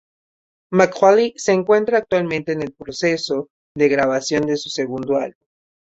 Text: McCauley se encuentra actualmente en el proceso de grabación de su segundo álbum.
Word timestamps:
McCauley 0.73 1.33
se 1.37 1.51
encuentra 1.51 1.99
actualmente 1.99 2.53
en 2.53 2.63
el 2.63 2.73
proceso 2.73 3.49
de 3.77 3.87
grabación 3.87 4.47
de 4.47 4.57
su 4.57 4.69
segundo 4.69 5.17
álbum. 5.17 5.45